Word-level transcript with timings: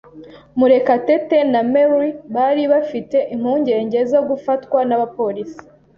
Murekatete 0.57 1.37
na 1.51 1.61
Mary 1.73 2.09
bari 2.35 2.63
bafite 2.73 3.17
impungenge 3.35 3.99
zo 4.11 4.19
gufatwa 4.29 4.79
n'abapolisi. 4.85 5.61